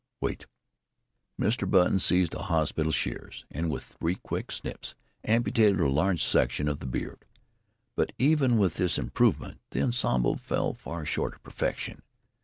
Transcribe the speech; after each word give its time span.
"Wait!" 0.19 0.47
Mr. 1.39 1.69
Button 1.69 1.99
seized 1.99 2.33
a 2.33 2.41
hospital 2.41 2.91
shears 2.91 3.45
and 3.51 3.69
with 3.69 3.83
three 3.83 4.15
quick 4.15 4.51
snaps 4.51 4.95
amputated 5.23 5.79
a 5.79 5.87
large 5.87 6.23
section 6.23 6.67
of 6.67 6.79
the 6.79 6.87
beard. 6.87 7.23
But 7.95 8.11
even 8.17 8.57
with 8.57 8.77
this 8.77 8.97
improvement 8.97 9.59
the 9.69 9.83
ensemble 9.83 10.37
fell 10.37 10.73
far 10.73 11.05
short 11.05 11.35
of 11.35 11.43
perfection. 11.43 12.01